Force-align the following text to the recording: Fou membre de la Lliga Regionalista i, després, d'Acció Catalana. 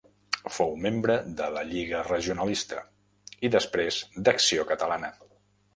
Fou 0.53 0.71
membre 0.85 1.17
de 1.41 1.49
la 1.57 1.63
Lliga 1.73 2.01
Regionalista 2.09 2.81
i, 2.85 3.55
després, 3.59 4.03
d'Acció 4.25 4.69
Catalana. 4.75 5.17